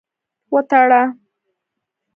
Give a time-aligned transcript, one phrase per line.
[0.53, 1.01] وتړه.